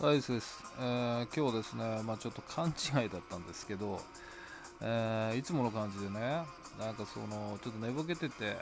[0.00, 0.62] はい、そうです。
[0.80, 4.00] えー今日ですね、まあちょっと勘違いだったんですけど、
[4.80, 6.44] えーいつもの感じでね、
[6.78, 8.56] なんかその、ちょっと寝ぼけてて、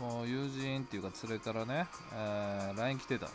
[0.00, 3.32] もう友人っていうか連れからね、えー LINE 来てたの。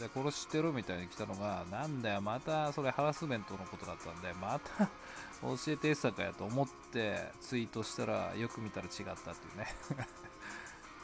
[0.00, 4.86] で、殺してるみたいに来たのが、なんだよ、またそれハラスメントのことだったんで、また
[5.42, 9.74] 教えてさかやと思ってツイートしたら、よく見たら違ったっていうね。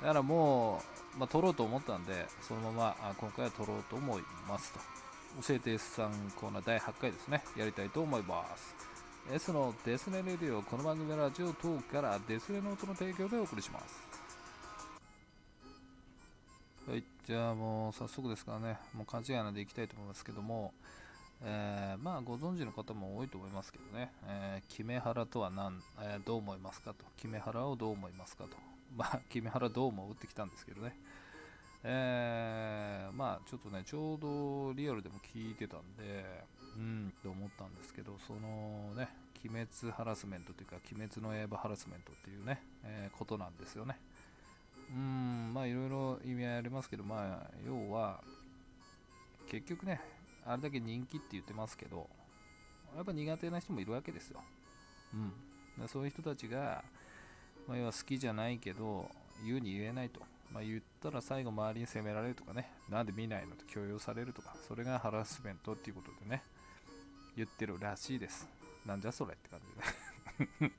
[0.02, 0.82] だからも
[1.16, 5.01] う、まあ、撮ろうと思ったんで、そのままあ今回は撮ろうと思いますと。
[5.40, 8.74] 教えて S さんコーナー第8回ですね、やりたいと思います。
[9.32, 14.02] S のデスネレディオ、この番組はラジオトークからデスネの音の提供でお送りします。
[16.86, 20.74] はい、じゃあもう早速ですからね、もう勘違いなんでいきたいと思いますけども、
[21.42, 28.50] えーまあご存知の方も多いと思いますけどね、えー、キメハラとは何、えーどう思いますかと、キメハラをどう思いますかと、
[28.96, 30.10] まあ、キメハラどう思う？
[30.12, 30.94] ってきたんですけどね、
[31.84, 36.24] えーまあちょっとね、ちょうどリアルでも聞いてたんで、
[36.76, 39.08] うんと思ったんですけど、そのね、
[39.44, 43.98] 鬼滅ハラスメントというか、鬼滅の刃ハラスメントっていうね、えーことなんですよね。
[44.90, 48.22] うん、まあいろいろ意味合いありますけど、まあ要は、
[49.50, 50.00] 結局ね、
[50.46, 52.08] あれだけ人気って言ってますけど、
[52.94, 54.40] やっぱ苦手な人もいるわけですよ。
[55.14, 55.88] うん。
[55.88, 56.84] そういう人たちが、
[57.66, 59.08] まあ、要は好きじゃないけど、
[59.44, 60.20] 言うに言えないと。
[60.52, 66.42] まあ、言ったら最後周りに責められるとかね、なんで見ないのと強要されるとか、それがハラスメントっていうことでね、
[67.36, 68.48] 言ってるらしいです。
[68.84, 69.60] なんじゃそれって感
[70.38, 70.72] じで。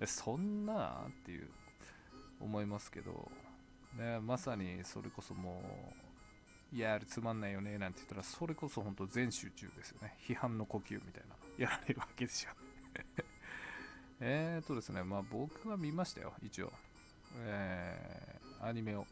[0.00, 1.48] で そんなっていう
[2.40, 3.30] 思いますけど、
[3.96, 5.62] ね、まさにそれこそも
[6.72, 10.16] う、いや、あれつまんないよねなんて言ったら、それこそ本当全集中ですよね。
[10.20, 12.52] 批判の呼吸みたいな、やられるわけですよ。
[14.20, 16.72] えーとですね、まあ僕は見ましたよ、一応。
[17.36, 19.06] えーアニメを。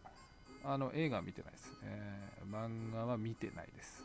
[0.65, 1.73] あの、映画は見てないです。
[1.83, 4.05] えー漫画は見てないです。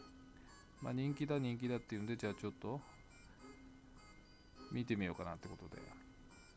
[0.82, 2.82] まあ人気だ人気だっていうんで、じゃあちょっと
[4.72, 5.82] 見てみようかなってことで、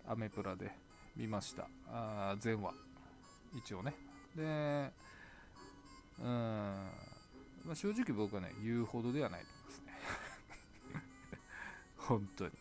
[0.09, 0.71] アメプラで
[1.17, 1.69] 見ました。
[1.91, 2.73] あー全話。
[3.55, 3.95] 一応ね。
[4.35, 4.91] で、
[6.21, 9.93] うん、まあ、正直僕はね、言うほどではないと思いますね。
[11.97, 12.53] 本当に。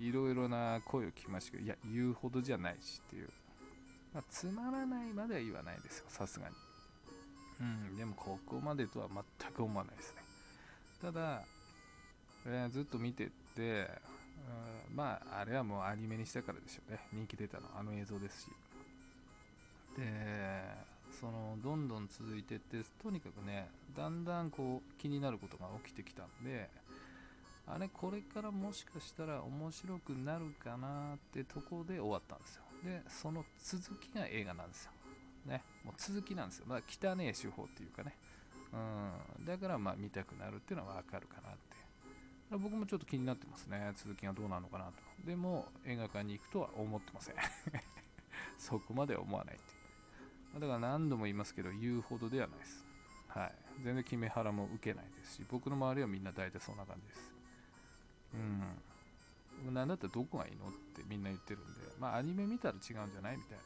[0.00, 3.30] いろいろな声を聞きましたけど、いや、言うほどじゃないしっていう。
[4.14, 6.54] まあ、つまらないまでは言わないですよ、さすがに。
[7.60, 9.08] うん、でもここまでとは
[9.40, 10.22] 全く思わないですね。
[11.02, 11.42] ただ、
[12.46, 13.88] えーずっと見てって、
[14.90, 17.00] うんまあ、あれはもうアニメにしたからでしょうね。
[17.12, 18.46] 人気出たの、あの映像ですし。
[19.96, 20.62] で、
[21.20, 26.70] その、どんどん続いてって、とにかくね、だんだんこう、気になることが起きてきたんで、
[27.66, 32.62] あれ、これからもしかしたら面白くなるかなってとこで終わったんですよ。
[32.84, 34.92] で、その続きが映画なんですよ。
[35.46, 36.66] ね、もう続きなんですよ。
[36.68, 38.14] まあ、汚ねえ手法っていうかね。
[38.72, 42.56] うん、だからまあ見たくなるっていうのはわかるかなって。
[42.56, 43.92] 僕もちょっと気になってますね。
[43.96, 44.92] 続きがどうなのかなと。
[45.26, 47.34] でも映画館に行くとは思ってません。
[48.56, 49.74] そこまでは思わないってい
[50.56, 50.60] う。
[50.60, 52.84] だから何度も言いますけど、言うほどではないです。
[53.28, 53.54] はい。
[53.82, 57.32] 全然決め腹も受けないですし、僕の周りはみんな大体そんな感じです。
[58.34, 58.62] うん。
[59.70, 63.58] なんだったらどこがいいのってみんな言ってるんで、まあアニメ見たら違うんじゃないみたい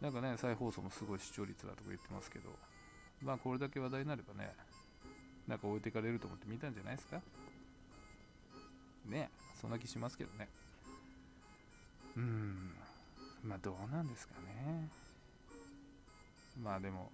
[0.00, 0.10] な。
[0.10, 2.50] なんかね、再放送もすごい視聴率だとか言ってますけど、
[3.22, 4.52] まあこれだけ話題になればね、
[5.46, 7.20] なんか置いてかれると思って見たんじゃないですか？
[9.06, 9.30] ね
[9.60, 10.48] そんな気しますけどね。
[12.16, 12.74] うーん、
[13.44, 14.88] まあどうなんですかね。
[16.62, 17.10] まあでも、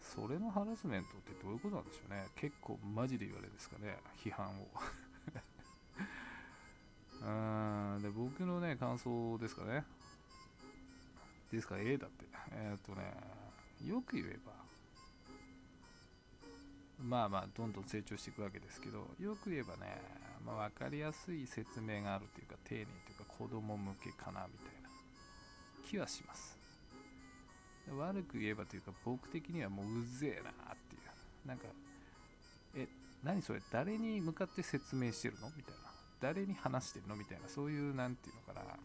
[0.00, 2.26] それのハラスメントってどういうことなんでしょうね。
[2.36, 4.68] 結構マジで言われるんですかね、批判を。
[8.42, 9.84] 僕のね、感想ですかね。
[11.52, 12.24] ですか、A だって。
[12.50, 13.14] えーっとね、
[13.86, 14.50] よく言えば、
[16.98, 20.02] まあまあ、どんどん成長していくわけですけど、よく言えばね、
[20.44, 24.88] まあ、分かりやすい説明があるというか、丁寧というか、子供向けかなみたいな
[25.88, 26.58] 気はします。
[27.96, 30.54] 悪く言えばというか、僕的にはもううぜえなっ
[30.88, 30.98] てい
[31.44, 31.46] う。
[31.46, 31.68] なんか、
[32.74, 32.88] え、
[33.22, 35.48] 何それ、誰に向かって説明してるの？
[35.56, 35.91] みたいな。
[36.22, 37.16] 誰に話してるの？
[37.16, 38.76] みたいな、そういう、なんていうのかな、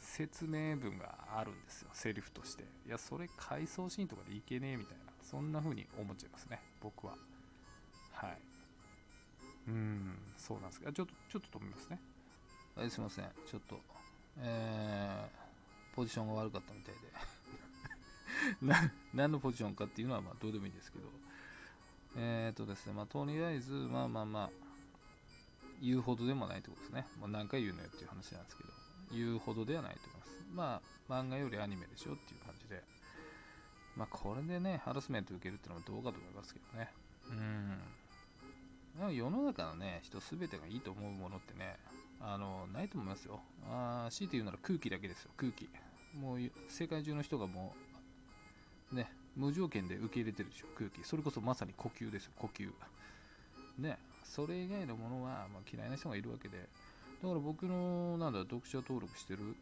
[0.00, 2.64] 説明文があるんですよ、セリフとして。
[2.86, 7.14] いや、それ回想シーンとかでいけねえみたいな、そんな風に思っちゃいますね、僕は。
[8.12, 8.38] はい。
[9.68, 12.00] うん、そうなんですけど、ちょっと、ちょっと止めますね。
[12.74, 13.80] はい、すいません、ちょっと、
[14.38, 17.00] えー、ポジションが悪かったみたいで。
[18.62, 21.08] な何のポジションかっていうのはまあどうでもいいんですけど、
[22.16, 24.50] えーとですね、まあとりあえず、まあまあまあ、
[25.82, 27.06] 言うほどでもないってことですね。
[27.20, 28.70] まあ、何回言うのよっていう話なんですけど、
[29.12, 30.28] 言うほどではないと思います。
[30.54, 32.82] まあ、漫画よりアニメでしょっていう感じで、
[33.96, 36.88] まあこれでね、ハラスメント受けるっていうのはどうかと思いますけどね。
[37.30, 37.78] うん。
[38.98, 41.76] でも世の中のね、人すべてがいいと思うものってね、
[42.20, 43.40] あの、ないと思いますよ。
[43.68, 45.68] あ強いて言うなら空気だけですよ、空気。
[46.14, 47.74] もう世界中の人がも
[48.92, 51.02] う、ね、無条件で受け入れてるでしょ、空気。
[51.04, 52.70] それこそまさに呼吸ですよ、呼吸。
[53.78, 53.98] ね、
[54.28, 59.56] それ以外のものは、まあ、嫌いな人がいるわけで、だから僕の、なんだ、読者登録してる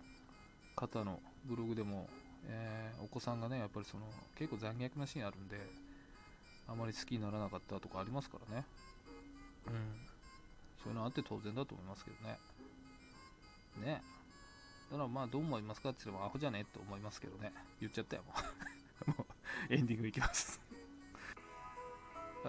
[0.74, 2.08] 方のブログでも、
[2.48, 4.04] えー、お子さんがね、やっぱりその、
[4.36, 5.56] 結構残虐なシーンあるんで、
[6.68, 8.64] あまり好きにならなかったとかありますからね。
[9.66, 9.72] うん。
[10.82, 12.38] そういうのあって当然だと思いますけどね。
[13.84, 14.02] ね。
[14.90, 17.52] だからまあどう思いますかって言ってもアホじゃねって思いますけどね。
[17.80, 18.34] 言っちゃったよ、も
[19.06, 19.10] う。
[19.16, 19.26] も
[19.70, 20.65] うエンディングいきますはい、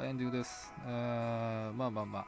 [0.04, 0.74] エンディングです。
[0.86, 2.26] えー、まあまあまあ。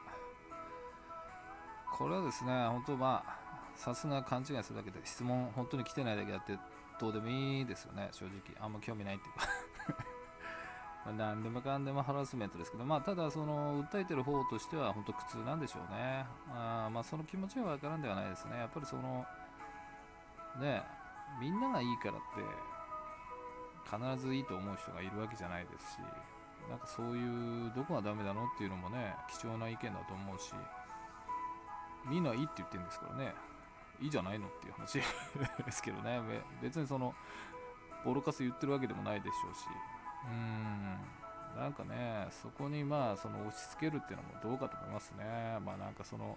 [1.96, 3.38] これはですね、本当まあ、
[3.76, 6.58] さすが勘違いするだけで、質問本当に来てないだけあって、
[6.98, 8.40] どうでもいいですよね、正直。
[8.60, 16.26] あんま興味ないっていうか 何でもかんでもハラスメントですけど、まあ、ただ、その訴えてる方としては本当苦痛なんでしょうね。
[16.48, 18.58] あまあ、その気持ちはわからんではないですね。
[18.58, 19.26] やっぱりその、
[20.58, 20.82] ね、
[21.40, 22.70] みんながいいからって、
[23.90, 25.98] 必ずいいと思う人がいるわけじゃないですし、
[26.70, 30.52] なんかそういう、どこがダメなのっていうのもね、貴重な意見だと思うし、
[32.08, 33.34] みんないいって言ってるんですからね、
[34.00, 35.00] いいじゃないのっていう話
[35.64, 36.20] ですけどね、
[36.62, 37.14] 別にその、
[38.04, 39.66] ボロカス言ってるわけでもないでしょうし、
[40.26, 40.98] うん。
[41.56, 45.24] なんかねそこにまあその押し付けるっていうのもどうかと思いますね。
[45.64, 46.36] まあなんかその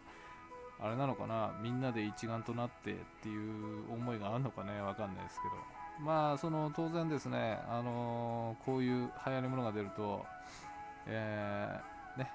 [0.80, 1.54] あれなのかな。
[1.62, 4.82] みんなで一丸となってっていう思いがあるのかね。
[4.82, 5.83] わかんないですけど。
[6.00, 10.26] まあその当然ですねあのー、こういう流行りものが出ると
[11.06, 12.32] えー、ね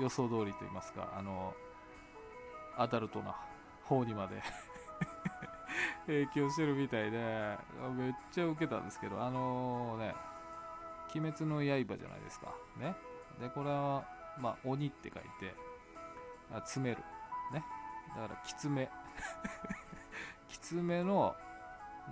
[0.00, 1.54] 予想通りと言いますかあの
[2.76, 3.36] アダルトな
[3.84, 4.42] 方にまで
[6.06, 7.58] 影響してるみたいで
[7.96, 10.14] めっちゃウケたんですけどあのね
[11.14, 12.54] 鬼滅の刃じゃないですか。
[12.78, 12.94] ね。
[13.40, 14.04] で、これは、
[14.38, 15.54] まあ、鬼って書いて、
[16.64, 17.02] 詰める。
[17.52, 17.64] ね。
[18.14, 18.90] だから、きつめ。
[20.48, 21.34] きつめの、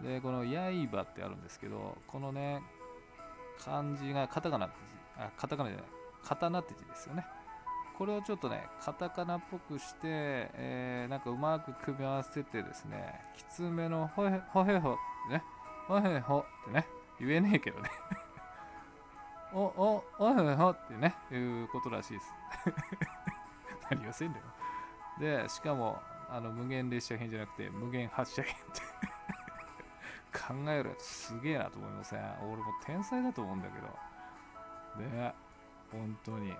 [0.03, 2.63] で、この刃ってあるんですけど、このね、
[3.65, 4.77] 漢字がカタカナって
[5.17, 5.87] 字、あ、カタカナじゃない、
[6.25, 7.27] 刀って字ですよね。
[7.97, 14.97] これをちょっとね、カタカナっぽくして、えー、なんかうまく組み合わせてですね、きつめのほへほへほっ
[15.29, 15.45] てね、
[15.87, 16.87] ほへほってね、
[17.21, 17.91] 言えねえけどね
[19.55, 22.35] お、お、おいおいおってね、いうことらしいです。
[23.91, 24.45] 何をせんだよ。
[25.21, 28.83] で、しかも、あの、無限列車編じゃなくて、無限発射編って
[30.47, 33.87] 考えるやつすげえなと思いません、俺も天才だと思うんだけど。
[35.03, 35.35] ね、
[35.91, 36.53] 本当に、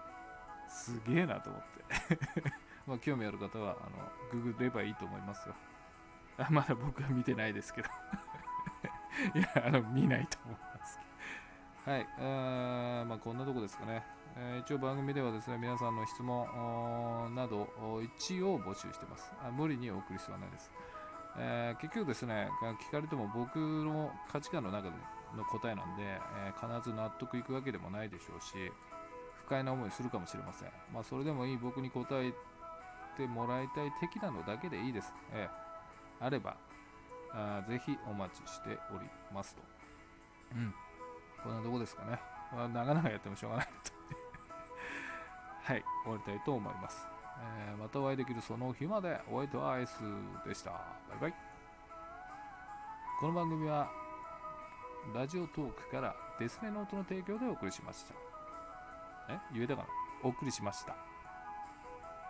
[0.69, 2.53] すげえなと思って
[2.87, 5.55] まあ、興味ある方は、あの、ググればいいと思いますよ。
[6.39, 7.89] あまだ僕は見てないですけど
[9.39, 10.99] いや、あの、見ないと思います。
[11.85, 14.03] はい、えー、まあ、こんなとこですかね。
[14.37, 17.69] え、一応番組ではですね、皆さんの質問など
[18.03, 19.51] 一応募集してますあ。
[19.51, 20.73] 無理にお送る必要はないです。
[21.37, 22.49] えー、結局ですね、
[22.89, 24.95] 聞かれても僕の価値観の中で
[25.37, 28.73] の答えなんで、えー、必ず納得いくわけでもないでしょうし、
[29.45, 30.69] 不快な思いするかもしれません。
[30.93, 32.33] まあ、それでもいい僕に答え
[33.17, 35.13] てもらいたい的なのだけでいいです。
[35.33, 36.57] えー、あれば
[37.35, 39.63] あ、ぜひお待ちしておりますと。
[40.55, 40.75] うん
[41.43, 42.19] こんなとこですかね。
[42.53, 43.69] まあ、長々やってもしょうがない
[45.65, 47.07] はい、終わりたいと思います。
[47.41, 50.01] えー、またお会いできるその日まで、お相手はアイス
[50.47, 50.71] でした。
[50.71, 50.79] バ
[51.19, 51.35] イバイ。
[53.21, 53.91] この番組は、
[55.15, 58.15] ラジオトークからデスネノートの提供でお送りしました。
[59.31, 59.39] え？
[59.53, 59.89] 言えたかな？
[60.23, 60.95] お送りしました。